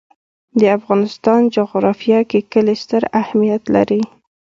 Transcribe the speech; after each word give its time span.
د 0.59 0.61
افغانستان 0.77 1.41
جغرافیه 1.55 2.19
کې 2.29 2.39
کلي 2.51 2.75
ستر 2.83 3.01
اهمیت 3.21 3.63
لري. 3.75 4.01